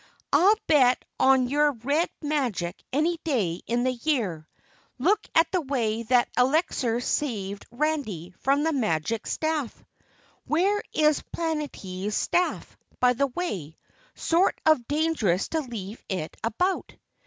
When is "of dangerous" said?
14.65-15.49